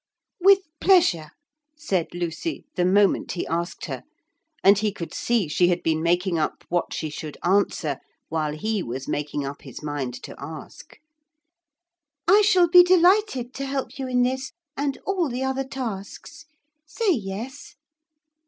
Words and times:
'With 0.39 0.61
pleasure,' 0.79 1.29
said 1.77 2.07
Lucy, 2.11 2.65
the 2.75 2.85
moment 2.85 3.33
he 3.33 3.45
asked 3.45 3.85
her, 3.85 4.01
and 4.63 4.79
he 4.79 4.91
could 4.91 5.13
see 5.13 5.47
she 5.47 5.67
had 5.67 5.83
been 5.83 6.01
making 6.01 6.39
up 6.39 6.63
what 6.69 6.91
she 6.91 7.11
should 7.11 7.37
answer, 7.43 7.99
while 8.27 8.53
he 8.57 8.81
was 8.81 9.07
making 9.07 9.45
up 9.45 9.61
his 9.61 9.83
mind 9.83 10.15
to 10.23 10.35
ask. 10.39 10.97
'I 12.27 12.41
shall 12.41 12.67
be 12.67 12.81
delighted 12.83 13.53
to 13.53 13.65
help 13.67 13.99
you 13.99 14.07
in 14.07 14.23
this 14.23 14.53
and 14.75 14.97
all 15.05 15.29
the 15.29 15.43
other 15.43 15.63
tasks. 15.63 16.47
Say 16.87 17.13
yes.' 17.13 17.75